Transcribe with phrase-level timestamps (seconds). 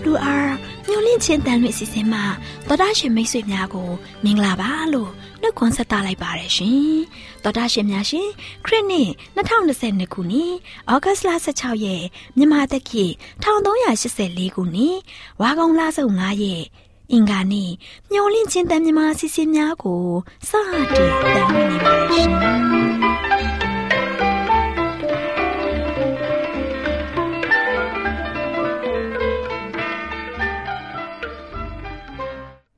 [0.00, 0.46] AWR
[0.88, 2.24] ညှို့လင့်ချင်းတန်လွင့်စီစဉ်မှာ
[2.68, 3.90] တော်တာရှင်မိတ်ဆွေများကို
[4.24, 5.10] မင်္ဂလာပါလို့
[5.40, 7.00] နှုတ်ခွန်းဆက်သလိုက်ပါတယ်ရှင်
[7.42, 8.28] တော်တာရှင်များရှင်
[8.66, 10.52] ခရစ်နှစ်2022ခုနှစ်
[10.92, 12.04] ဩဂတ်လ16ရက်
[12.36, 13.04] မြန်မာတက္ကီ
[13.42, 14.96] 1384ခုနှစ်
[15.42, 16.64] ဝါကောင်လဆုပ်9ရက်
[17.12, 17.70] အင်္ဂါနေ့
[18.12, 20.04] ညှို့လင့်ချင်းတန်မြန်မာစီစဉ်များကို
[20.48, 23.09] စတင်တင်ပြနေပါတယ်ရှင်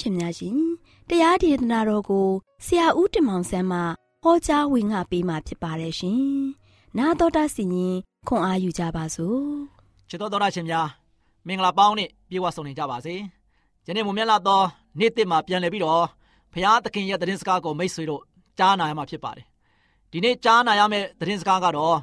[0.00, 0.58] ရှင်များရှင်
[1.08, 2.28] တရားဒေသနာတော်ကို
[2.64, 3.78] ဆရာဦးတင်မောင်ဆန်းမှ
[4.22, 6.22] ဟောကြားဝင်ငါပေးมาဖြစ်ပါတယ်ရှင်။
[6.98, 7.96] နာတော်တာစီရင်
[8.28, 9.40] ခွန်အားယူကြပါစို့။
[10.08, 10.88] ချစ်တော်တော်တာရှင်များ
[11.46, 13.14] မင်္ဂလာပေါင်းနဲ့ပြေဝဆုံနေကြပါစေ။
[13.86, 14.62] ယနေ့မွန်မြတ်လာသော
[14.98, 16.04] နေ့တစ်မှာပြန်လည်ပြီးတော့
[16.52, 18.22] ဖရာသခင်ရဲ့သတင်းစကားကိုမိတ်ဆွေတို့
[18.58, 19.46] ကြားနာရမှာဖြစ်ပါတယ်။
[20.12, 21.96] ဒီနေ့ကြားနာရမယ့်သတင်းစကားကတော့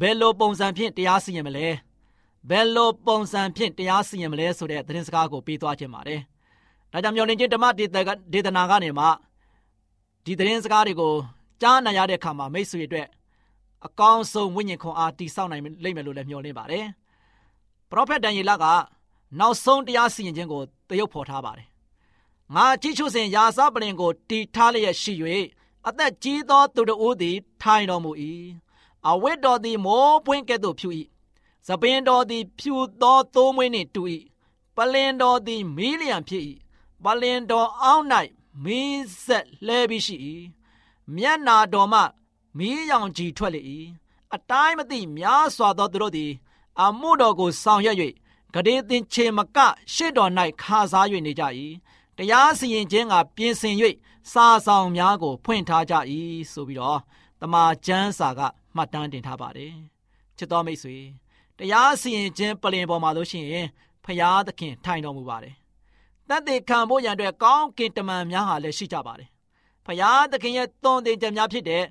[0.00, 1.66] ဘယ်လိုပုံစံဖြင့်တရားစီရင်မလဲ။
[2.50, 6.20] ဘယ်လိုပုံစံဖြင့်တရားစီရင်မလဲဆိုတဲ့သတင်းစကားကိုပြီးသွားခြင်းပါတယ်။
[6.92, 9.06] ဒါကြောင့်မျော်လင့်ခြင်းဓမ္မဒေသနာကနေမှ
[10.24, 11.14] ဒီသတင်းစကားတွေကို
[11.60, 13.08] ကြားနာရတဲ့အခါမှာမိတ်ဆွေအတွက်
[13.86, 16.86] အကောင်းဆုံးဝိညာဉ်ခွန်အားတိဆောက်နိုင်လိမ့်မယ်လို့လည်းမျှော်လင့်ပါတယ်။
[17.90, 18.64] ပရောဖက်ဒံယေလက
[19.38, 21.66] နောက်ဆုံးတရားစီရင်ခြင်းကိုတရုပ်ဖော်ထားပါတယ်။
[22.54, 25.14] ငါကြည့်ရှုစဉ်ယာစပလင်ကိုတီထားလျက်ရှိ၍
[25.88, 28.10] အသက်ကြီးသောသူတို့သည် ထိုင်တော်မူ၏။
[29.10, 30.88] အဝတ်တော်သည်မိုးပွင့်ကဲ့သို့ဖြူ၏။
[31.66, 34.02] သပင်တော်သည်ဖြူသောသိုးမွေးနှင့်တူ၏။
[34.76, 36.42] ပလင်တော်သည်မီးလျံဖြစ်၏
[37.04, 38.04] ပလင်တော်အောက်၌
[38.64, 40.16] မီးဆက်လှဲပြီးရှိ၏
[41.16, 42.00] မျက်နာတော်မှ
[42.58, 43.62] မီးရောင်ကြီးထွက်လေ၏
[44.34, 46.32] အတိုင်းမသိများစွာသောသူတို့သည်
[46.80, 47.98] အမှုတော်ကိုဆောင်ရွက်၍
[48.54, 49.58] ဂရေသင်ချေမက
[49.94, 50.30] ရှေ့တော်၌
[50.62, 51.44] ခါစား၍နေကြ၏
[52.16, 53.74] တရားစီရင်ခြင်းကပြင်ဆင်၍
[54.32, 55.94] စာဆောင်များကို ဖွင့်ထားကြ၏
[56.52, 57.00] ဆိုပြီးတော့
[57.40, 58.40] တမန်ကျမ်းစာက
[58.76, 59.74] မှတ်တမ်းတင်ထားပါတယ်
[60.36, 60.96] ချစ်တော်မိတ်ဆွေ
[61.58, 63.66] တရားစီရင်ခြင်းပလင်ပေါ်မှာလို့ရှိရင်
[64.04, 65.61] ဖရာသခင်ထိုင်တော်မူပါတယ်တ
[66.28, 69.28] သက်ခံဖို့ရန်အတွက်ကောင်းကင်တမန်များဟာလည်းရှိကြပါတယ်။
[69.86, 71.84] ဖရာသခင်ရဲ့သွန်သင်ကြံများဖြစ်တဲ့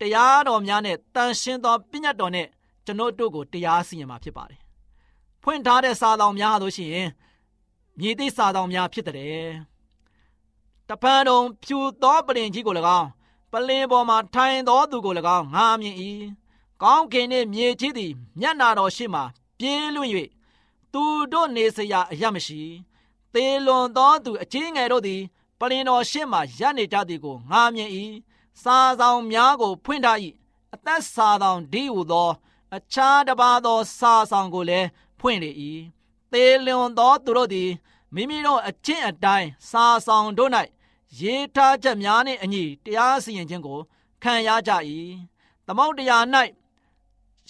[0.00, 2.46] တရားတော်များနဲ့တန်ရှင်းသောပညတ်တော်နဲ့
[2.86, 4.60] ကျွန်တော်တို့ကိုတရားစီရင်မှာဖြစ်ပါတယ်။
[5.42, 7.08] ဖွင့်ထားတဲ့စာတော်များလို့ရှိရင်
[7.98, 9.16] မြေသိစာတော်များဖြစ်တဲ့
[10.88, 13.08] တပန်းတော်ဖြူသောပလင်ကြီးကို၎င်း
[13.52, 15.96] ပလင်ပေါ်မှာထိုင်သောသူကို၎င်းငါမြင်၏
[16.82, 19.20] ကောင်းကင်နှင့်မြေကြီးသည်မျက်နာတော်ရှိမှ
[19.58, 20.10] ပြေးလွင့်၍
[20.92, 21.02] သူ
[21.32, 22.60] တို့နေစရာအရမရှိ
[23.34, 25.22] သေလွန်သောသူအချင်းငယ်တို့သည်
[25.58, 27.90] ပလင်တော်ရှေ့မှရပ်နေကြသည်ကိုငားမြင်၏
[28.62, 30.18] စာဆောင်များကို ဖွင့်ထား၏
[30.74, 32.30] အသက်စာဆောင်ဒီဟုသော
[32.76, 34.88] အခြားတစ်ပါးသောစာဆောင်ကိုလည်း
[35.18, 35.50] ဖွင့်လေ၏
[36.32, 37.70] သေလွန်သောသူတို့သည်
[38.14, 40.50] မိမိတို့အချင်းအတိုင်းစာဆောင်တို့၌
[41.20, 43.78] ရေးထားချက်များနှင့်အညီတရားစီရင်ခြင်းကို
[44.22, 44.72] ခံရကြ၏
[45.66, 46.24] သမုတ်တရား၌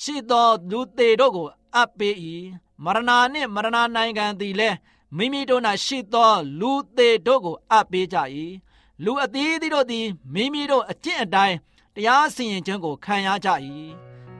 [0.02, 2.16] ရှိသောလူသေးတို့ကိုအပ်ပေး၏
[2.84, 4.76] မရဏနှင့်မရဏနိုင်ငံသည်လည်း
[5.16, 8.18] မိမိတို့၌ရှိသော လူသေးတို့ကိုအပ်ပေးကြ၏
[9.04, 11.56] လူအသီးသီးတို့သည်မိမိတို့အကျင့်အတိုင်း
[11.96, 13.48] တရားစီရင်ခြင်းကိုခံရကြ၏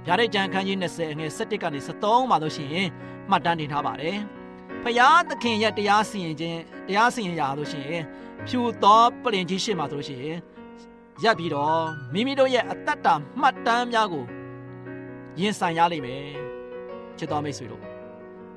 [0.04, 2.88] ဗျာဒိတ်ကျမ်းခန်းကြီး20အငယ်17ကနေ73မှာလို့ရှိရင်
[3.30, 4.18] မှတ်တမ်းတင်ထားပါတယ်
[4.82, 8.02] ဖျားသခင်ရဲ့တရားစီရင်ခြင်းတရားစီရင်ရာလို့ရှိရင်
[8.46, 10.38] ဖြူသောပလင်ကြီးရှိမှဆိုလို့ရှိရင်
[11.22, 11.82] ရပ်ပြီးတော့
[12.12, 14.24] မိမိတို့ရဲ့အသက်တာမှတ်တမ်းများကို
[15.40, 16.24] ရင်ဆိုင်ရလိမ့်မယ်
[17.18, 17.82] ချစ်တော်မိတ်ဆွေတို့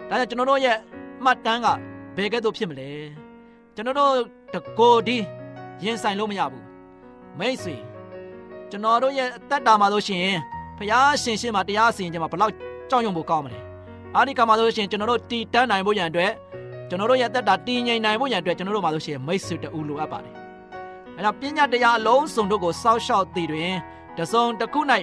[0.10, 0.78] ဒါကြောင့်ကျွန်တော်တို့ရဲ့
[1.24, 1.68] မှတ်တမ်းက
[2.16, 2.92] ဘယ်ကဲ့သို့ဖြစ်မလဲ
[3.76, 4.14] ကျွန်တော်တို့
[4.54, 5.18] တကိုဒီ
[5.84, 6.66] ရင်ဆိုင်လို့မရဘူး
[7.40, 7.76] မိတ်ဆွေ
[8.70, 10.38] ကျွန်တော်တို့ရဲ့အသက်တာမှာလို့ရှိရင်
[10.78, 12.54] ဖျားရှင်ရှင်မှာတရားစီရင်ခြင်းမှာဘယ်လောက်
[12.90, 13.60] ကြောက်ရွံ့ဖို့ကောင်းမလဲ
[14.16, 16.32] အားဒီကမှာလို့ရှိရင်ကျွန်တော်တို့တည်တန်းနိုင်ဖို့ရန်အတွက်
[16.90, 20.36] ကျွန်တော်တို့ရဲ့သက်တာတည်ငြိမ်နိုင်ဖို့ရန်အတွက်ကျွန်တော်တို့မှာလို့ရှိရင်မိတ်ဆွေတူလိုအပ်ပါတယ်
[21.18, 23.74] အဲဒါပညာတရားအလုံးစုံတို့ကိုစောက်ရှောက်တည်တွင်
[24.18, 24.82] တစုံတစ်ခု၌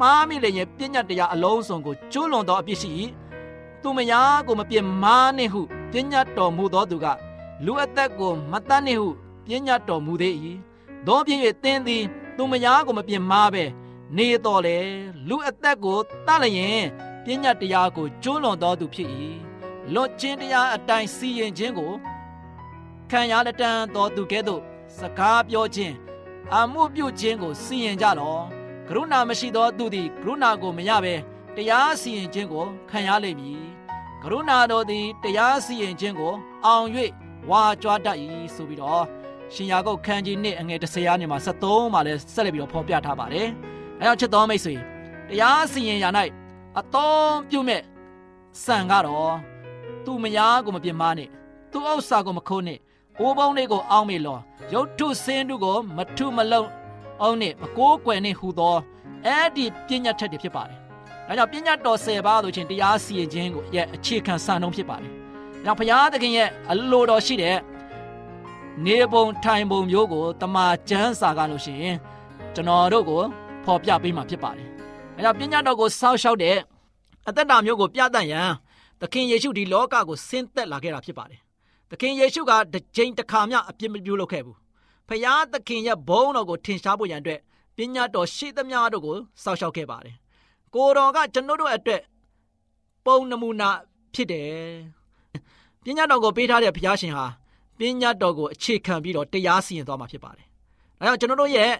[0.00, 2.90] မှားမိလျင်ပညာတရားအလုံးစုံကိုကျွလွန်သောအပြစ်ရှိ၏
[3.82, 7.06] သူမယားကိုမပြစ်မှားနှင့်ဟု ပညာတော်မူသောသူက
[7.64, 9.10] လူအသက်ကိုမတတ်နှင့်ဟု
[9.46, 10.34] ပညာတော်မူသေး၏
[11.06, 12.04] သောဖြစ်၍သင်သည်
[12.36, 13.64] သူမယားကိုမပြစ်မှားပဲ
[14.16, 14.78] နေတော်လေ
[15.28, 16.84] လူအသက်ကိုတတ်လျင်
[17.24, 19.08] ပညာတရားကိုကျွလွန်တော်သူဖြစ်၏
[19.94, 21.92] လွတ်ချင်းတရားအတိုင်းစီရင်ခြင်းကို
[23.10, 24.62] ခံရလက်တန်းတော်သူကဲ့သို့
[24.98, 25.94] စကားပြောခြင်း
[26.54, 28.38] အမှုပြုခြင်းကိုစီရင်ကြလော
[28.88, 31.14] ကရုဏာမရှိသောသူသည်ကရုဏာကိုမရဘဲ
[31.56, 33.62] တရားစီရင်ခြင်းကိုခံရလိမ့်မည်
[34.22, 36.32] ကရုဏာတော်သည်တရားစီရင်ခြင်းကို
[36.66, 36.86] အောင်၍
[37.50, 38.16] ဝါကြွားတတ်၏
[38.54, 39.04] ဆိုပြီးတော့
[39.54, 43.46] ရှင်ယာကုတ်ခန်းကြီးနှစ်အငယ်30ရာနေမှာ73မှာလည်းဆက်လက်ပြီးတော့ဖော်ပြထားပါတယ်။
[44.00, 44.74] အဲကြောင့်ချစ်တော်မိတ်ဆွေ
[45.28, 46.10] တရားစီရင်ရာ၌
[46.78, 47.82] အတော်ပြုမဲ့
[48.64, 49.34] ဆန်ကတော့
[50.04, 51.28] သူမယားကိုမပြစ်မှားနဲ့
[51.72, 52.78] သူဥစ္စာကိုမခိုးနဲ့
[53.18, 54.38] အိုးပုံးလေးကိုအောင်းမေလော
[54.72, 56.68] ရုတ်ထုစင်းတုကို မထုမလုံး
[57.22, 58.76] အောင်နဲ့မကိုးကွယ်နဲ့ဟူသော
[59.26, 60.79] အဲ့ဒီပညာထက်တွေဖြစ်ပါတယ်။
[61.30, 65.12] ဒါကြောင့်ပညာတော်10ပါးလို့ချင်းတရားစီရင်ခြင်းကိုရဲ့အခြေခံစံနှုန်းဖြစ်ပါတယ်။
[65.64, 67.56] ဒါဘုရားသခင်ရဲ့အလိုတော်ရှိတဲ့
[68.84, 71.96] နေပုံထိုင်ပုံမျိုးကိုတမာကျမ်းစာကလို့ရှိရင်
[72.54, 73.22] ကျွန်တော်တို့ကို
[73.64, 74.68] ဖော်ပြပေးမှာဖြစ်ပါတယ်။
[75.16, 76.56] အဲကြောင့်ပညာတော်ကိုစောက်ရှောက်တဲ့
[77.28, 78.50] အသက်တာမျိုးကိုပြသရန်
[79.00, 81.40] သခင်ယေရှုဒီလောကကိုဆင်းသက်လာခဲ့တာဖြစ်ပါတယ်။
[81.90, 84.56] သခင်ယေရှုကတစ်ကြိမ်တစ်ခါမျှအပြစ်မပြုလုပ်ခဲ့ဘူး။
[85.08, 87.40] ဖခင်သခင်ရဲ့ဘုန်းတော်ကိုထင်ရှားဖို့ရန်အတွက်
[87.76, 90.16] ပညာတော်ရှိသမျှတို့ကိုစောက်ရှောက်ခဲ့ပါတယ်။
[90.74, 92.02] ကိုတော်ကကျွန်တော်တို့အတွက်
[93.04, 93.68] ပုံနမူနာ
[94.14, 94.50] ဖြစ်တယ်။
[95.82, 97.26] ပညာတော်ကိုပေးထားတဲ့ဘုရားရှင်ဟာ
[97.78, 100.46] ပညာတော်ကိုအခြေခံပြီးတော့တရားစီရင်သွားမှာဖြစ်ပါတယ်။
[100.98, 101.72] ဒါကြောင့်ကျွန်တော်တို့ရဲ့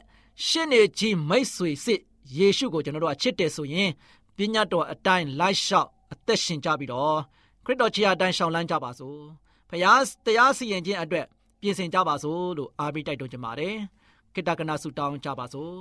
[0.47, 2.01] ရှင်းနေကြီးမိတ်ဆွေစစ်
[2.37, 3.91] ယေရှုကိုကျွန်တော်တို့ကချစ်တယ်ဆိုရင်
[4.37, 7.17] ပညာတော်အတိုင်းလိုက်လျှောက်အသက်ရှင်ကြပြီးတော့
[7.65, 9.19] ခရစ်တော်ချီအတိုင်းရှောင်လန်းကြပါစို့။
[9.69, 9.81] ဖခင်
[10.27, 11.27] တရားစီရင်ခြင်းအတွက်
[11.61, 13.75] ပြင်ဆင်ကြပါစို့လို့အားပေးတိုက်တွန်းကြပါတယ်။
[14.35, 15.75] ကိတ္တကနာဆုတောင်းကြပါစို့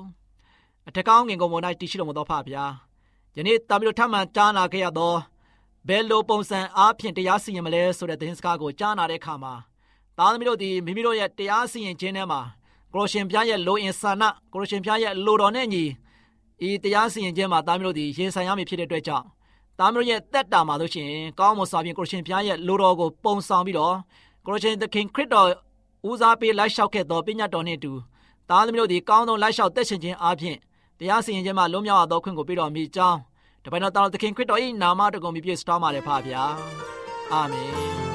[0.88, 2.66] ။အထက်ကောင်းငင်ကုန်ပေါ်၌တည်ရှိတော်မူသောဖဗျာ။
[3.38, 5.16] ယနေ့တာမီတို့ထမှန်ကြားနာခဲ့ရသော
[5.88, 9.54] ဘယ်လိုပုံစံအားဖြင့်တရားစီရင်မလဲဆိုတဲ့သတင်းစကားကိုကြားနာတဲ့အခါမှာ
[10.18, 12.42] သားသမီးတို့ဒီမိမိတို့ရဲ့တရားစီရင်ခြင်းထဲမှာ
[12.94, 15.84] ကိုရရှင်ဖျားရဲ့လိုအင်ဆန္ဒကိုရရှင်ဖျားရဲ့လိုတော်နဲ့ညီ
[16.68, 19.26] ဤတရားစီရင်ခြင်းမှာသားသမီးတို့ဒီရင်ဆိုင်ရမည်ဖြစ်တဲ့အတွက်ကြောင့်
[19.80, 23.96] သားမျိုးရဲ့တက်တာမှာလို့ရှိရင်ကောင်းမွန်စွာဖြင့်ကိုရရှင်ဖျားရဲ့လိုတော်ကိုပုံဆောင်ပြီးတော့
[24.46, 25.48] ကိုရရှင်သခင်ခရစ်တော်
[26.10, 27.94] ဦးစားပေးလိုက်လျှောက်ခဲ့သောပညာတော်နှင့်အတူ
[28.50, 30.58] သားသမီးတို့ဒီကောင်းသောလိုက်လျှောက်သက်ရှင်ခြင်းအပြင်
[31.00, 33.20] တရားစီရင်ခြင်းမှာလွတ်မြောက်သောခွင့်ကိုပေးတော်မူကြောင်း
[33.64, 36.44] တပည့်တော်သခင်ခရစ်တော်၏နာမတော်ကိုမြည်ပြစတော်မှာလည်းဖပါဗျာ
[37.32, 38.09] အာမင်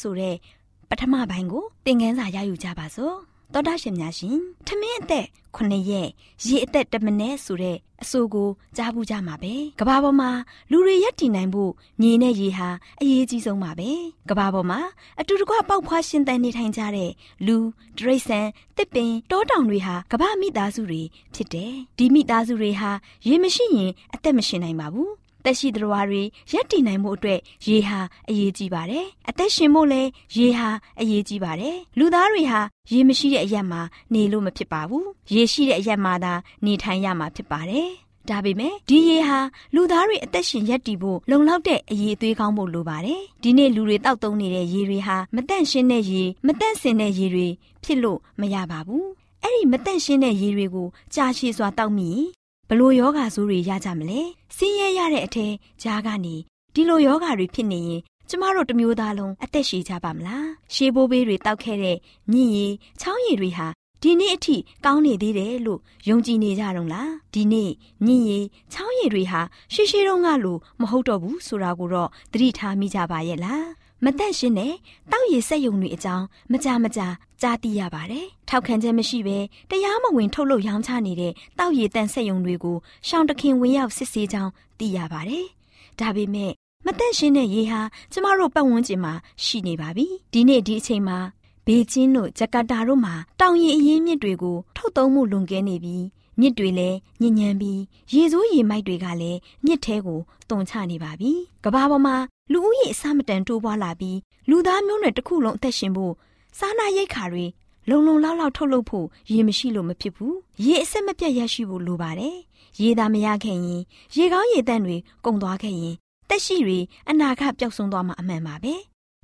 [0.00, 0.36] ဆိုတဲ့
[0.90, 3.16] ပထမပိုင်းကိုသင်ခန်းစာရယူကြပါစို့
[3.54, 5.26] တောတာရှင်များရှင်ထမင်းအသက်
[5.56, 6.08] 9ရက်
[6.46, 10.30] ရေအသက်1မိနစ်ဆိုတဲ့အဆိုကိုကြားဘူးကြမှာပဲကဘာပေါ်မှာ
[10.70, 12.68] လူတွေရက်တည်နိုင်ဖို့မြေနဲ့ရေဟာ
[13.00, 13.90] အရေးကြီးဆုံးပါပဲ
[14.28, 14.80] ကဘာပေါ်မှာ
[15.20, 17.10] အတူတကွပေါက်ဖွားရှင်သန်နေထိုင်ကြတဲ့
[17.46, 17.56] လူ
[17.98, 18.40] ဒရိษံ
[18.76, 21.02] တစ်ပင်တောတောင်တွေဟာကဘာမိသားစုတွေ
[21.34, 22.90] ဖြစ်တယ်ဒီမိသားစုတွေဟာ
[23.28, 25.12] ရေမရှိရင်အသက်မရှင်နိုင်ပါဘူး
[25.44, 30.68] သက်ရှိသတ္တဝါတွေရက်တည်နိုင်မှုအတွက်ရေဟာအရေးကြီးပါတယ်။အသက်ရှင်ဖို့လည်းရေဟာ
[31.00, 32.60] အရေးကြီးပါတယ်။လူသားတွေဟာ
[32.92, 33.80] ရေမရှိတဲ့အရက်မှာ
[34.14, 35.04] နေလို့မဖြစ်ပါဘူး။
[35.34, 36.32] ရေရှိတဲ့အရက်မှာသာ
[36.64, 37.88] နေထိုင်ရမှာဖြစ်ပါတယ်။
[38.28, 39.38] ဒါပေမဲ့ဒီရေဟာ
[39.74, 47.48] လူသားတွေအသက်ရှင်ရက်တည်ဖို့လုံလောက်တဲ့အရေးအသွေးကောင်းဖို့လိုပါတယ်။ဒီနေ့လူတွေတောက်သုံးနေတဲ့ရေတွေဟာမတန့်ရှင်းတဲ့ရေမတန့်စင်တဲ့ရေတွေ
[47.84, 49.06] ဖြစ်လို့မရပါဘူး။
[49.42, 52.10] အဲ့ဒီမတန့်ရှင်းတဲ့ရေတွေကိုကြာရှည်စွာတောက်မိ
[52.68, 54.20] ဘလို့ယောဂါဆိုးတွေရကြမလဲ
[54.56, 55.46] ဆင်းရဲရတဲ့အထဲ
[55.82, 56.34] ကြားကနေ
[56.74, 61.96] ဒီလိုယောဂါတွေဖြစ်နေရင်ကျမတို့တမျိုးသားလုံးအသက်ရှည်ကြပါမလားရှေးဘိုးဘေးတွေတောက်ခဲ့တဲ့
[62.30, 63.66] မြင့်ရည်ချောင်းရည်တွေဟာ
[64.02, 67.70] ဒီနေ့အထိကောင်းနေသေးတယ်လို့ယုံကြည်နေကြတော့လားဒီနေ့
[68.04, 69.40] မြင့်ရည်ချောင်းရည်တွေဟာ
[69.72, 73.66] ရှေးရှေးတုန်းကလိုမဟုတ်တော့ဘူးဆိုတာကိုတော့သတိထားမိကြပါရဲ့လား
[74.04, 74.74] မတန့်ရှင်းတဲ့
[75.10, 77.00] တောက်ရည်ဆက်ယုံတွေအကြောင်းမကြမကြ
[77.42, 79.38] ကြားသိရပါတယ်။ထောက်ခံချက်မရှိဘဲ
[79.70, 82.76] တရားမဝင်ထုတ်လုပ်ရောင်းချနေတဲ့တောက်ရည်တန့်ဆက်ယုံတွေကို
[83.08, 85.46] ရှောင်းတခင်ဝင်ရောက်စစ်ဆေးကြောင်းသိရပါတယ်။
[85.98, 86.52] ဒါပေမဲ့
[86.86, 87.80] မတန့်ရှင်းတဲ့ရေဟာ
[88.12, 89.14] ကျမတို့ပတ်ဝန်းကျင်မှာ
[89.44, 91.18] ရှိနေပါပြီ။ဒီနေ့ဒီအချိန်မှာ
[91.66, 96.04] ဘေကျင်းတို့ဂျကာတာတို့မှာတောင်ရည်အရင်းမြစ်တွေကိုထုတ်သုံးမှုလွန်ကဲနေပြီး
[96.40, 97.80] မြစ်တွေလည်းညဉ့်ညမ်းပြီး
[98.12, 101.32] ရေစိုးရေမိုက်တွေကလည်းမြစ်ထဲကိုတုန်ချနေပါပြီ။
[101.64, 102.16] ကဘာပေါ်မှာ
[102.52, 104.18] လူဦးရေအစမတန်တိုးပွားလာပြီး
[104.50, 106.14] လူသားမျိုးနွယ်တစ်ခုလုံးအသက်ရှင်ဖို့
[106.58, 107.46] စားနာရိတ်ခါတွေ
[107.88, 112.36] လုံလုံလောက်လောက်ထုတ်လုပ်ဖို့ရေမရှိလို့မဖြစ်ဘူးရေအဆက်မပြတ်ရရှိဖို့လိုပါတယ်
[112.82, 113.82] ရေသာမရခဲ့ရင်
[114.16, 115.94] ရေကောင်းရေတန့်တွေကုန်သွားခဲ့ရင်
[116.28, 116.78] တက်ရှိတွေ
[117.08, 118.74] အနာဂတ်ပျောက်ဆုံးသွားမှာအမှန်ပါပဲ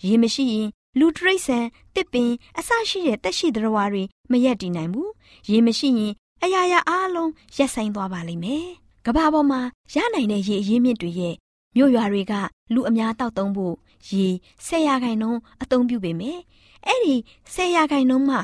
[0.06, 1.58] ရေမရှိရင်လူတရိษံ
[1.94, 5.10] တစ်ပင်အစရှိတဲ့တက်ရှိသတ္တဝါတွေမရက်တည်နိုင်ဘူး
[5.50, 6.12] ရေမရှိရင်
[6.42, 8.66] အရာရာအားလုံးရက်ဆိုင်သွားပါလိမ့်မယ်
[9.06, 9.60] ကဘာပေါ်မှာ
[9.94, 11.34] ရနိုင်တဲ့ရေအရင်းမြစ်တွေရဲ့
[11.76, 12.32] မြို့ရွာတွေက
[12.74, 13.74] လူအများတောက်သုံးဖို့
[14.10, 14.26] ရေ
[14.66, 16.38] ၁၀ရာခိုင်နှုန်းအသုံးပြုပေမယ်
[16.86, 17.14] အဲ့ဒီ
[17.54, 18.38] ၁၀ရာခိုင်နှုန်းမှ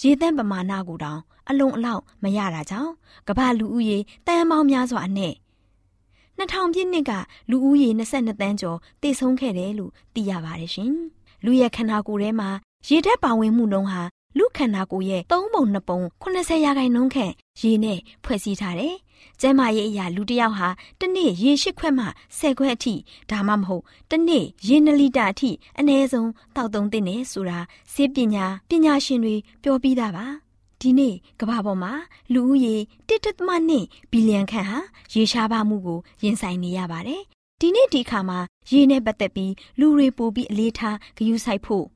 [0.00, 2.92] ရေသန့်ပမာဏကိုတောင်အလုံးအလောက်မရတာကြောင့်
[3.28, 5.34] ကမ္ဘာလူဦးရေတန်ပေါင်းများစွာအနဲ့
[6.38, 7.12] 2000ပြည့်နှစ်က
[7.50, 10.92] လူဦးရေ22တန်းကျော်တည်ဆုံးခဲ့တယ်လို့သိရပါတယ်ရှင်။
[11.44, 12.50] လူရဲ့ခန္ဓာကိုယ်ထဲမှာ
[12.88, 14.02] ရေဓာတ်ပါဝင်မှုနှုန်းဟာ
[14.38, 18.94] လူခန္ဓာကိုယ်ရဲ့3ပုံ2ပုံ80ရာခိုင်နှုန်းခန့်ရေနဲ့ဖွဲ့စည်းထားတယ်။
[19.40, 20.68] ကျန်းမာရေးအရာလူတစ်ယောက်ဟာ
[21.00, 22.06] တစ်နေ့ရေ၈ခွက်မှ
[22.38, 22.94] 10ခွက်အထိ
[23.30, 27.58] ဒါမှမဟုတ်တစ်နေ့ရေ2လီတာအထိအနည်းဆုံးတောက်သုံးသင့်တယ်ဆိုတာ
[27.92, 30.26] ဆေးပညာပညာရှင်တွေပြောပြီးသားပါ။
[30.80, 31.92] ဒီနေ့ကမ္ဘာပေါ်မှာ
[32.34, 32.76] လူဦးရေ
[33.08, 34.78] 1.2ဘီလီယံခန့်ဟာ
[35.14, 37.22] ရေရှားပါမှုကိုရင်ဆိုင်နေရပါတယ်။
[37.60, 38.38] ဒီနေ့ဒီခါမှာ
[38.70, 41.86] ရေနဲ့ပတ်သက်ပြီးလူတွေပိုပြီးအလေးထားဂရုစိုက်ဖို့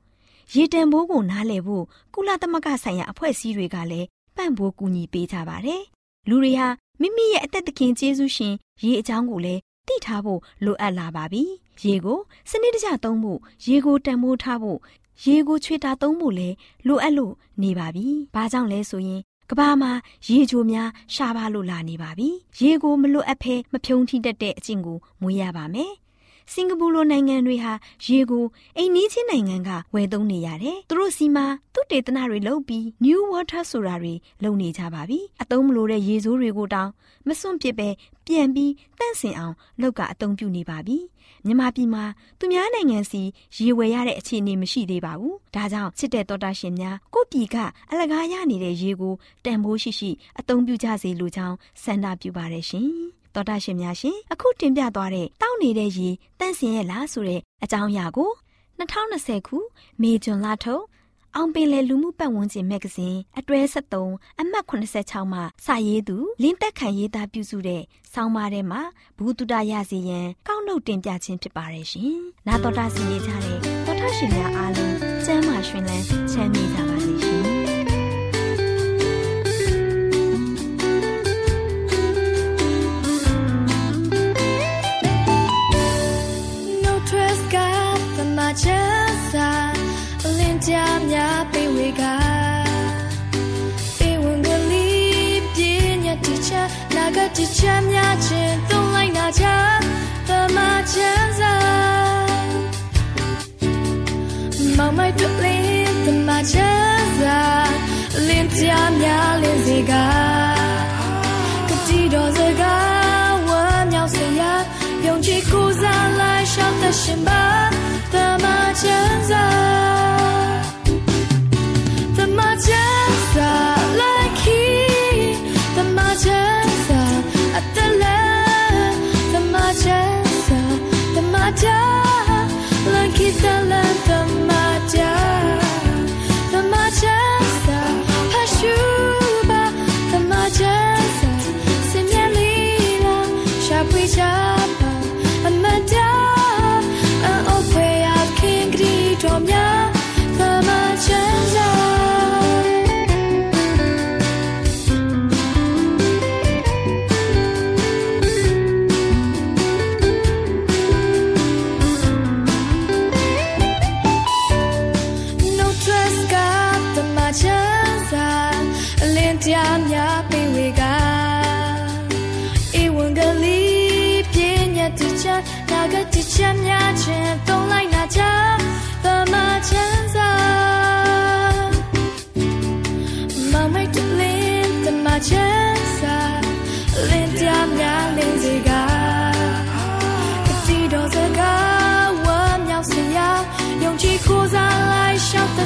[0.55, 5.81] ရေတံဘိုးကိုနားလည်ဖို့ကုလသမဂ္ဂဆိုင်ရာအဖွဲ့အစည်းတွေကလည်းပံ့ပိုးကူညီပေးကြပါတယ်။
[6.29, 6.67] လူတွေဟာ
[7.01, 11.43] မိမိရဲ့အသက်သခင်ကျေးဇူးရှင်ရေအကြောင်းကိုလည်းသိထားဖို့လိုအပ်လာပါပြီ။
[11.83, 14.79] ရေကိုစနစ်တကျသုံးဖို့ရေကိုတံမိုးထားဖို့
[15.25, 16.55] ရေကိုချွေတာသုံးဖို့လည်း
[16.87, 19.91] လိုအပ်လို့နေပါပြီ။ဘာကြောင့်လဲဆိုရင်ကဘာမှာ
[20.27, 22.29] ရေချိုများရှားပါလို့လာနေပါပြီ။
[22.61, 25.91] ရေကိုမလွတ်အပ်ဖဲမဖြုံထိတတ်တဲ့အကျင့်ကိုမွေးရပါမယ်။
[26.53, 27.73] စင်ကာပူလိုနိုင်ငံတွေဟာ
[28.05, 28.45] ရေကို
[28.77, 36.89] အိမ်နီးချင်းနိုင်ငံကဝယ်သုံးနေရတယ်။သူတို့စီမှာသူတေသနတွေလုပ်ပြီး New Water ဆိုတာတွေလုပ်နေကြပါပြီ။အသုံးမလိုတဲ့ရေဆိုးတွေကိုတောင်
[37.27, 37.89] မစွန့်ပစ်ပဲ
[38.25, 40.97] ပြန်ပြီးတန့်စင်အောင်လုပ်ကအသုံးပြုနေပါပြီ။
[41.45, 42.03] မြန်မာပြည်မှာ
[42.39, 43.21] သူများနိုင်ငံစီ
[43.57, 47.55] ရေဝယ်ရတဲ့အခြေအနေမရှိသေးပါဘူး။ဒါကြောင့်ချစ်တဲ့တော်တာရှင်များကိုပြည်က
[47.91, 49.13] အလကားရနေတဲ့ရေကို
[49.45, 52.89] တန်ဖိုးရှိရှိအသုံးပြုကြစေလိုကြောင်းဆန္ဒပြုပါရရှင်။
[53.35, 58.31] တော်တာရှင်များရှင်အခုတင်ပြသွားတဲ့တောက်နေတဲ့ရေတန့်စင်ရဲ့လားဆိုတဲ့အကြောင်းအရာကို
[58.79, 59.57] 2020ခု
[60.01, 60.83] မေဂျွန်လထုတ်
[61.35, 63.59] အောင်ပင်လေလူမှုပတ်ဝန်းကျင်မဂ္ဂဇင်းအတွဲ
[64.01, 67.81] 73အမှတ်86မှာစာရေးသူလင်းသက်ခံရေးသားပြုစုတဲ့
[68.13, 68.81] ဆောင်းပါးထဲမှာ
[69.17, 72.17] ဘူးတုဒရစီရန်ကောက်နှုတ်တင်ပြခြင်းဖြစ်ပါတယ်ရှင်။
[72.47, 74.95] နာတော်တာစီရေးကြတဲ့တော်တာရှင်များအားလုံး
[75.25, 77.43] ကျမ်းမာရှင်လန်းချမ်းမြေ့ကြပါစေရှင်။
[97.37, 99.45] Teacher များချင်းသုံးလိုက်နာချ
[100.27, 100.57] သမ
[100.93, 101.55] ချမ်းသာ
[104.77, 107.41] မောင်မိုက်တူလင်းသမချမ်းသာ
[108.27, 108.63] လင်းကြ
[109.01, 109.93] များတွေက
[111.69, 114.53] ကတိတော်စကားဝမ်းမြောက်စရာ
[115.05, 117.41] ယုံကြည်ကိုးစားလိုက်ရှောက်တဲ့ရှင်ပါ
[117.71, 117.74] တမ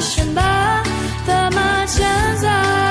[0.00, 0.40] 什么？
[1.26, 2.06] 怎么现
[2.40, 2.89] 在？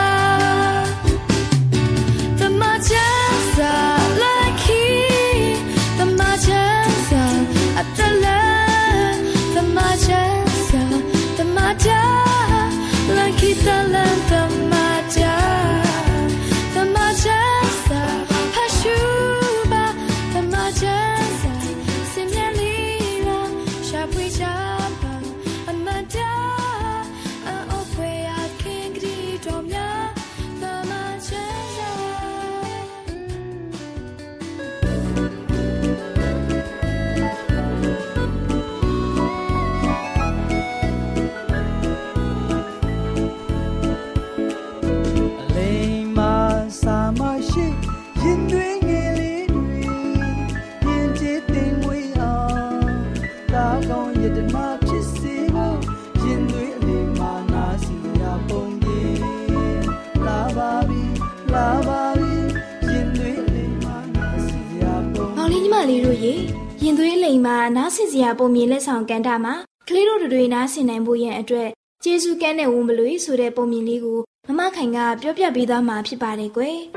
[66.49, 69.53] ရေရင်သွေးလိမ်မှာနားဆင်စရာပုံမြင်လက်ဆောင်ကန်တာမှာ
[69.87, 71.69] ကလေးတို့တွေနားဆင်နိုင်ဖို့ရန်အတွက်
[72.03, 76.77] ကျေးဇူးကမ်းတဲ့ဝန်မလွေဆိုတဲ့ပုံမြင်လေးကိုမမခိုင်ကပြောပြပေးသားမှာဖြစ်ပါတယ်ကွယ်။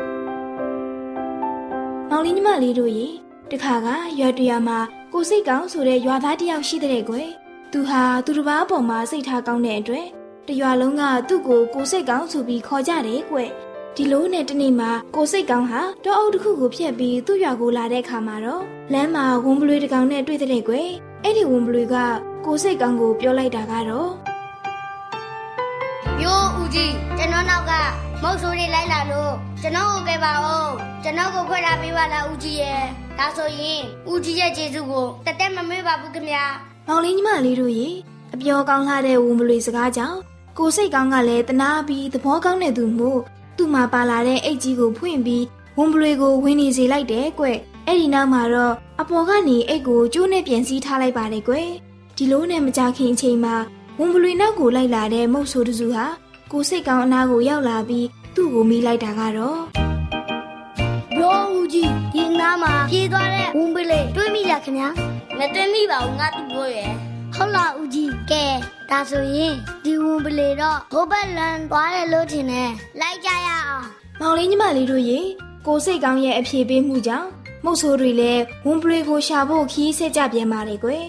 [2.10, 3.06] မောင်လေးညီမလေးတို့ရေ
[3.50, 3.88] တခါက
[4.20, 4.78] ရွာတရွာမှာ
[5.12, 7.28] ကိုစိတ်ကောင်းဆိုတဲ့ရွာသားတစ်ယောက်ရှိတဲ့ကွယ်။
[7.72, 10.06] သူဟာသူတစ်ပါးပေါ်မှာစိတ်ထားကောင်းတဲ့အတွက်
[10.48, 13.50] တရွာလုံးကသူ့ကိုကိုစိတ်ကောင်းဆိုပြီးခေါ်ကြတယ်ကွယ်။
[13.96, 20.88] ဒီလိုနဲ့တနေ့မှာကိုစိတ်ကောင်းဟာတောအုပ်တစ်ခုကိုဖျက်ပြီးသူ့ရွာကိုလာတဲ့အခါမှာတော့လမ်းမှာဝုံပလွေတစ်ကောင်နဲ့တွေ့တဲ့ကွယ်
[21.22, 21.96] အဲ့ဒီဝုံပလွေက
[22.46, 24.10] ကိုစိတ်ကောင်းကိုပြောလိုက်တာကတော့
[26.18, 27.72] မျိုးဦးကြီးကျွန်တော်နောက်က
[28.22, 30.70] မုတ်ဆိုးတွေလိုက်လာလို့ကျွန်တော်ကိုကဲပါအောင်
[31.02, 32.82] ကျွန်တော်ကိုခွဲထားပေးပါလားဦးကြီးရဲ့
[33.18, 36.44] ဒါဆိုရင်ဦးကြီးရဲ့ကျေးဇူးကိုတသက်မမေ့ပါဘူးခင်ဗျာ
[36.88, 37.88] မောင်လေးညီမလေးတို့ရေ
[38.34, 40.18] အပြောကောင်းလှတဲ့ဝုံပလွေစကားကြောင့်
[40.58, 43.22] ကိုစိတ်ကောင်းကလည်းတနာပြီးသဘောကောင်းတဲ့သူမို့
[43.56, 45.44] သူ့မှာပါလာတဲ့အိတ်ကြီးကိုဖွင့်ပြီး
[45.78, 47.46] ဝုံပလွေကိုဝင်နေစေလိုက်တယ်ကွ
[47.86, 51.54] အဲ့ဒီနောက်မှာတော့အပေါ်ကနေအိတ်ကိုကျိုးနဲ့ပြန်စည်းထားလိုက်ပါတယ်ကွ
[52.16, 53.54] ဒီလိုနဲ့မကြခင်အချိန်မှာ
[53.98, 56.04] ဝုံပလွေနောက်ကိုလိုက်လာတဲ့မုတ်ဆိုးတစုဟာ
[56.52, 59.60] ကိုစိတ်ကောင်းအနားကိုရောက်လာပြီးသူ့ကိုမိလိုက်တာကတော့
[61.16, 64.88] မျိုးဦးကြီးဒီနားမှာပြေးသွားတဲ့ဝုန်းပလေးတွေးမိလားခင်ဗျာ
[65.38, 66.90] မတွေးမိပါဘူးငါသူ့ပြောရဲ့
[67.34, 68.44] ဟုတ်လားဦးကြီးကဲ
[68.92, 73.86] ဒါဆိုရင်ဒီဝုန်းပလေးတော့ဟိုဘက်လန်သွားတယ်လို့ထင်တယ်လိုက်ကြရအောင်
[74.20, 75.18] မောင်လေးညီမလေးတို့ရေ
[75.66, 77.28] ကိုစိတ်ကောင်းရဲ့အဖြေပေးမှုကြောင့်
[77.64, 81.04] မုတ်ဆိုးတွေလည်းဝွန်ပရီကိုရှာဖို့ခီးဆက်ကြပြန်ပါလေကွယ်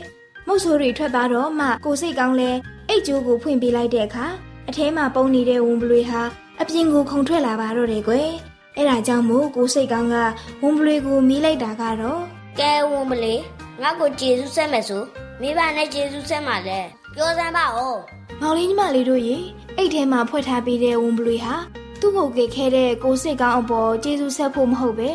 [0.47, 2.51] မုတ်ဆိုးတွေထွက်သွားတော့မှကိုစိတ်ကောင်းလဲ
[2.89, 4.25] အိတ်ကျိုးကိုဖွင့်ပေးလိုက်တဲ့အခါ
[4.69, 6.21] အထဲမှာပုံနေတဲ့ဝွန်ပရီဟာ
[6.61, 8.29] အပြင်ကိုခုန်ထွက်လာပါတော့တယ်ကွယ်
[8.75, 10.15] အဲ့ဒါကြောင့်မို့ကိုစိတ်ကောင်းက
[10.61, 12.21] ဝွန်ပရီကိုမီးလိုက်တာကတော့
[12.59, 13.41] ကဲဝုန်းပလေး
[13.81, 15.03] ငါ့ကိုကျေးဇူးဆက်မယ်ဆို
[15.41, 16.79] မိဘနဲ့ကျေးဇူးဆက်မှာလဲ
[17.15, 17.97] ပြောစမ်းပါဦး
[18.41, 19.37] မောင်လေးညီမလေးတို့ရေ
[19.77, 21.55] အိတ်ထဲမှာဖွက်ထားပေးတဲ့ဝွန်ပရီဟာ
[21.99, 25.09] သူ့ကိုကယ်ခဲ့တဲ့ကိုစိတ်ကောင်းအပေါ်ကျေးဇူးဆက်ဖို့မဟုတ်ပဲ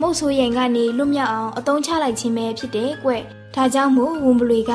[0.00, 3.10] မုတ်ဆိုးရင်ကနေလွတ်မြောက်အောင်အသုံးချလိုက်ခြင်းပဲဖြစ်တယ်ကွ။
[3.54, 4.72] ဒါကြောင့်မို့ဝွန်ပလီက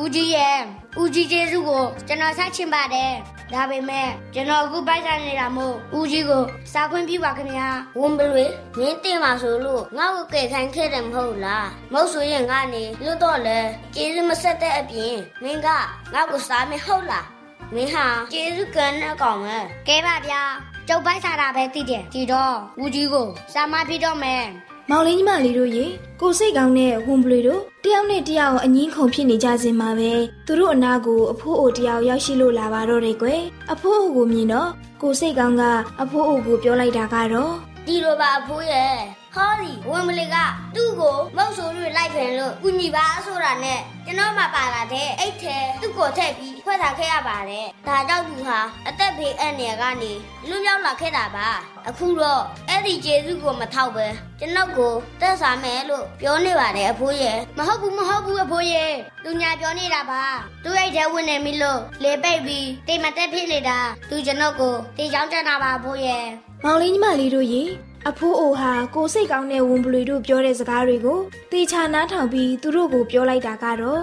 [0.00, 0.58] ဦးကြီးရဲ့
[1.00, 3.12] ဦးကြီးကျေးဇူးကိုကျွန်တော်ဆက်ချင်ပါတယ်
[3.52, 8.44] ဒါပေမဲ့ကျွန်တော်အခုပိုက်ဆံနေတာမို့ဦးကြီးကိုစာခွင့်ပြုပါခင်ဗျာဝန်ပလွေ
[8.78, 13.58] မင်းတင်ပါဆိုလို့ငါ့ကိုကယ်ခိုင်းခဲ့တယ်မဟုတ်လားမဟုတ်ဆိုရင်ငါနေလွတ်တော့လေ
[13.94, 15.68] ကျေးဇူးမဆက်တဲ့အပြင်မင်းက
[16.14, 17.26] ငါ့ကိုစားမဟုတ်လား
[17.74, 20.42] မင်းဟာကျေးဇူးကံနဲ့ကောင်းမယ်ကဲပါဗျာ
[20.88, 24.44] ကျုပ်ပိုက်စားတာပဲသိတယ်ဒီတော့ဦးကြီးကိုစာမဖြစ်တော့မယ်
[24.92, 25.86] မောင်လေးညီမလေးတို့ရေ
[26.20, 30.12] ကိုစိတ်ကောင်းတဲ့ဝန်ပလွေတို့တယောက်နဲ့တယောက်အငင်းခုန်ဖြစ်နေကြစဉ်မှာပဲ
[30.46, 33.40] သူတို့အနာကိုအဖိုးအိုတယောက်ရောက်ရှိလို့လာပါတော့တယ်ကွယ်
[33.72, 34.68] အဖိုးအိုကိုမြင်တော့
[35.02, 35.62] ကိုစိတ်ကောင်းက
[36.02, 37.52] အဖိုးအိုကိုပြောလိုက်တာကတော့
[37.86, 38.94] ဒီလိုပါအဖိုးရဲ့
[39.34, 40.36] ဟောဒီဝင်မလီက
[40.74, 50.12] သူ့ကိုမုတ်ဆိုးတွေလိုက်ဖင်လို့ကုညီပါဆိုတာနဲ့ ကျွန်တော်မှပါလာတဲ့အိတ်ထဲသူ့ကိုထည့်ပြီးဖွဲ့ထားခဲ့ရပါတယ်ဒါကြောင့်သူဟာအသက်ဘေးအန္တရာယ်ကနေ
[50.48, 51.48] လွတ်မြောက်လာခဲ့တာပါ
[51.88, 54.06] အခုတော့အဲ့ဒီကျေးဇူးကိုမထောက်ပဲ
[54.38, 58.92] ကျွန်တော်ကိုတက်စားမယ်လို့ပြောနေပါတယ်အဖိုးရဲ့မဟုတ်ဘူးမဟုတ်ဘူးအဖိုးရဲ့
[59.24, 60.22] သူညာပြောနေတာပါ
[60.64, 63.78] သူ့အိတ်ထဲဝင်နေပြီလို့လေပိတ်ပြီးတိမ်မတက်ဖြစ်နေတာ
[64.10, 66.24] သူကျွန်တော်ကိုတေချောင်းချတာပါအဖိုးရဲ့
[66.64, 67.62] မောင်လေးညီမလေးတို့ရေ
[68.08, 71.18] အဖိုးအိုဟာကိုစိတ်ကောင်းတဲ့ဝန်ပလွေတို့ပြောတဲ့စကားတွေကို
[71.52, 74.02] တေချာနားထောင်ပြီးသူတို့ကိုပြောလိုက်တာကတော့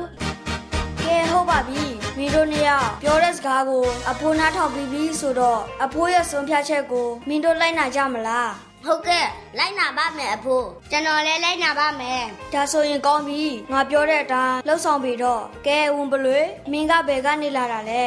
[1.04, 1.84] ကဲဟုတ်ပါပြီ
[2.18, 8.52] မင်းတို့နှစ်ယောက်ပြောတဲ့စကားကိုအဖိုးနားထောင်ပြီးပြီဆိုတော့အဖိုးရဲ့ဆုံးဖြတ်ချက်ကိုမင်းတို့လိုက်နာကြမလား
[8.86, 9.26] ဟုတ်ကဲ့
[9.58, 12.22] လိုက်နာပါမယ်အဖိုးကျွန်တော်လည်းလိုက်နာပါမယ်
[12.54, 16.40] ဒါဆိုရင်ကောင်းပြီငါပြောတဲ့အတိုင်းလှုပ်ဆောင်ပြီးတော့ကဲဝင်ပလွေ
[16.72, 18.04] မင်းကဘယ်ကနေလာတာလဲ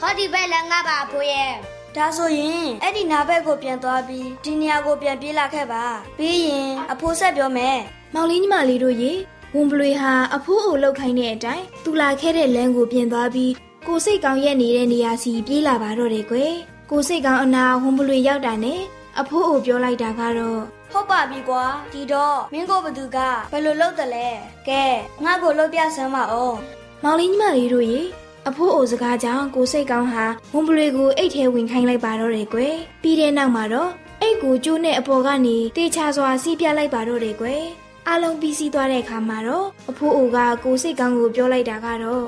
[0.00, 1.52] ဟောဒီဘက်လည်းငါပါအဖိုးရဲ့
[1.96, 5.84] ဒါဆိုရင်အဲ့ဒီနာဘက်ကိုပြန်သွားပြီးဒီနေရာကိုပြန်ပြေးလာခဲ့ပါ
[6.18, 7.78] ပြီးရင်အဖိုးဆက်ပြောမယ်
[8.14, 9.12] မောင်လေးညီမလေးတို့ရေ
[9.54, 13.52] ဝန်ပလွေဟာအဖိုးအိုလောက်ခိုင်းတဲ့အတိုင်းသူလာခဲ့တဲ့လမ်းကိုပြင်သွားပြီး
[13.86, 16.52] ကိုစိတ်ကောင်းရက်နေတဲ့နေရာစီပြေးလာပါတော့တယ်ကွယ်
[16.90, 18.80] ကိုစိတ်ကောင်းအနာဝန်ပလွေရောက်တာနဲ့
[19.20, 20.60] အဖိုးအိုပြောလိုက်တာကတော့
[20.92, 23.18] ဟုတ်ပါပြီကွာဒီတော့မင်းကိုဘသူက
[23.52, 24.28] ဘယ်လိုလုပ်တယ်လဲ
[24.68, 24.84] ကဲ
[25.24, 26.56] ငါ့ကိုလုပ်ပြစမ်းပါအောင်
[27.02, 28.00] မောင်လေးညီမလေးတို့ရေ
[28.48, 30.24] အဖိုးအိုစကားကြောင့်ကိုစိတ်ကောင်းဟာ
[30.54, 37.62] ဝန်ပလွေကိုအိတ်ထဲဝင်ခိုင်းလိုက်ပါတော့တယ်ကွယ်ပြီးတဲ့နောက်မှာတော့အိတ်ကိုကျိုးနဲ့အပေါ်ကနေတေချာစွာစီးပြလိုက်ပါတော့တယ်ကွယ်
[38.08, 42.24] အားလုံးပြီးစီးသွားတဲ့အခါမှာတော့အဖိုးအိုကကိုစိတ်ကောင်းကိုပြောလိုက်တာကတော့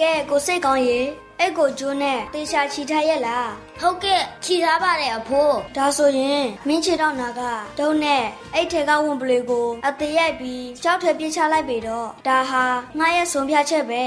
[0.00, 1.00] ကဲကိုစိတ်ကောင်းရေ
[1.40, 7.40] အဲ့ကိုကျိုးနဲ့တေချာချီထားရက်လားဟုတ်ကဲ့ချီထားပါတယ်အဖိုးဒါဆိုရင်မင်းချီတော့နာက
[7.78, 12.64] တုံးနဲ့အဲ့ထဲကဝင်ပလေကိုအသေးရိုက်ပြီးကြောက်ထဲပြေးချလိုက်ပြီတော့ဒါဟာ
[12.98, 14.04] ငါရဲ့ဆုံးဖြတ်ချက်ပဲ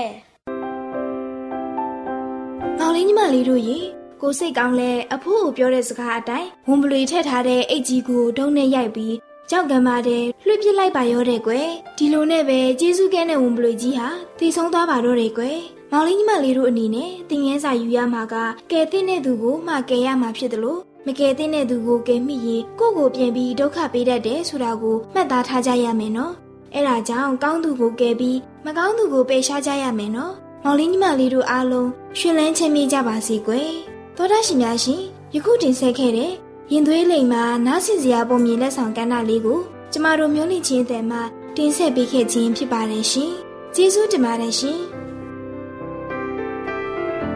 [2.80, 3.78] မောင်လေးညီမလေးတို့ရေ
[4.22, 9.16] ကိုစိတ်ကောင်းလဲအဖိုးကိုပြောတဲ့စကားအတိုင်းဝန်ပလွေထည့်ထားတဲ့အိတ်ကြီးကိုဒုံနဲ့ရိုက်ပြီး
[9.50, 14.08] ကြောက်ကမ်းပါတဲ့လွှတ်ပစ်လိုက်ပါရောတဲ့ကွယ်ဒီလိုနဲ့ပဲကျေးဇူးကဲတဲ့ဝန်ပလွေကြီးဟာ
[14.40, 15.60] တည်ဆုံးသွားပါတော့တယ်ကွယ်
[15.92, 18.36] မောင်လေးညီမလေးတို့အနေနဲ့တင်ငန်းစာယူရမှာက
[18.72, 26.34] ကဲတဲ့တဲ့သူကိုမှကဲရမှာဖြစ်တယ်လို့မကဲတဲ့တဲ့သူကိုကဲမိရင်ကိုယ့်ကိုပြင်ပြီးဒုက္ခပေးတတ်တယ်ဆိုတာကိုမှတ်သားထားကြရမယ်နော်
[26.74, 30.34] အဲ့ဒါကြောင့်ကောင်းသူကိုကဲပြီးမကောင်းသူကိုပယ်ရှားကြရမယ်နော်
[30.68, 33.70] မောင်လေးညီမလေးတို့အားလုံးရှင်လန်းချင်းမိကြပါစေကွယ်
[34.16, 35.02] သောတာရှင်များရှင်
[35.34, 36.32] ယခုတင်ဆက်ခဲ့တဲ့
[36.72, 39.60] ရင်သွေးလိမ်မှာနားဆင်စရာပုံမြင်လက်ဆောင်ကဏ္ဍလေးကို
[39.92, 41.20] ကျမတို့မျိုးလင့်ချင်းအတန်မှ
[41.58, 43.32] တင်ဆက်ပေးခဲ့ခြင်းဖြစ်ပါတယ်ရှင်
[43.76, 44.80] ကျေးဇူးတင်ပါတယ်ရှင်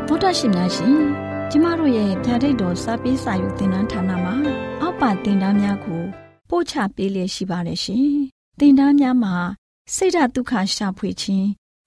[0.08, 0.98] ဗုဒ္ဓရှင်များရှင်
[1.52, 4.34] ကျမတို့ရဲ့ဗျာဒိတ်တော်စပေးစာယူသင်တန်းဌာနမှာ
[4.82, 6.04] အောက်ပါသင်တန်းများကို
[6.50, 8.10] ပို့ချပေးလျက်ရှိပါတယ်ရှင်
[8.60, 9.36] သင်တန်းများမှာ
[9.96, 11.59] စိတ်ဓာတ်ဒုက္ခရှာဖွေခြင်း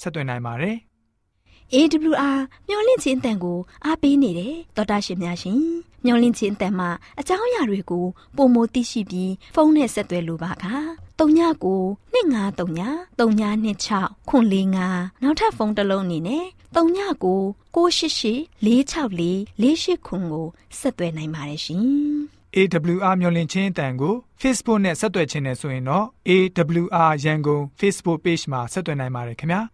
[0.00, 0.76] ဆက်သွင်းနိုင်ပါတယ်။
[1.74, 5.60] AWR မျော်လင့်ခြင်းအတန်ကိုအားပေးနေတယ်တော်တာရှင်များရှင်
[6.04, 10.54] မျော်လင့်ခြင်းအတန်မှာအကြောင်းအရာတွေကိုပုံမသိရှိပြီးဖုန်းနဲ့ဆက်သွယ်လိုပါက
[11.18, 11.72] 39
[12.14, 17.34] 2939 3926ခွန်45နောက်ထပ်ဖုန်းတစ်လုံးအနေနဲ့39
[17.74, 19.26] 688 464
[19.62, 20.46] 48ခွန်ကို
[20.78, 21.84] ဆက်သွယ်နိုင်ပါတယ်ရှင်
[22.56, 29.62] AWR မျော်လင့်ခြင်းအတန်ကို Facebook နဲ့ဆက်သွယ်ခြင်းနဲ့ဆိုရင်တော့ AWR ရန်ကုန် Facebook Page မှာဆက်သွယ်နိုင်ပါတယ်ခင်ဗျာ။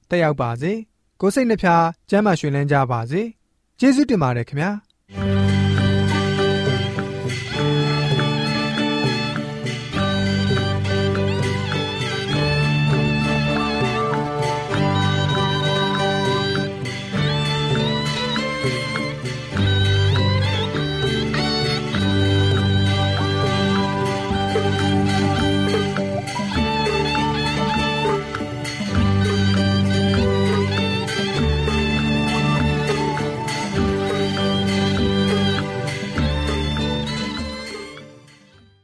[0.11, 0.71] တက်ရောက်ပါစေ
[1.21, 3.21] ကိုယ်စိတ်နှဖျားကျမ်းမာရွှင်လန်းကြပါစေ
[3.79, 5.50] ကျေးဇူးတင်ပါတယ်ခင်ဗျာ